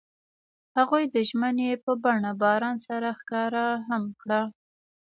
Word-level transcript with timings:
هغوی 0.77 1.03
د 1.13 1.15
ژمنې 1.29 1.69
په 1.83 1.91
بڼه 2.03 2.31
باران 2.41 2.75
سره 2.87 3.07
ښکاره 3.19 3.65
هم 3.87 4.03
کړه. 4.21 4.41